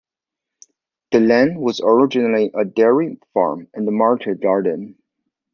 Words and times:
The 1.11 1.19
land 1.19 1.59
was 1.59 1.79
originally 1.79 2.49
a 2.55 2.65
dairy 2.65 3.19
farm 3.35 3.67
and 3.75 3.85
market 3.95 4.41
garden. 4.41 4.97